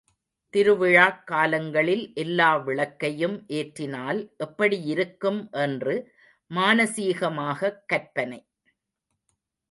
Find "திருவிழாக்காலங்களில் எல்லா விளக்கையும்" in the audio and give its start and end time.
0.53-3.45